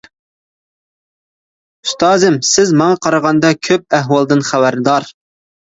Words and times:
ئۇستازىم، 1.87 2.09
سىز 2.53 2.75
ماڭا 2.81 2.97
قارىغاندا 3.05 3.55
كۆپ 3.69 3.97
ئەھۋالدىن 4.01 4.45
خەۋەردار. 4.51 5.11